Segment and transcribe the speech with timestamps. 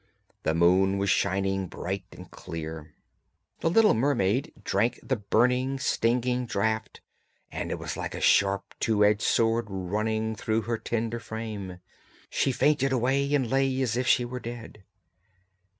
[0.41, 2.95] The moon was shining bright and clear.
[3.59, 7.01] The little mermaid drank the burning, stinging draught,
[7.51, 11.81] and it was like a sharp, two edged sword running through her tender frame;
[12.31, 14.83] she fainted away and lay as if she were dead.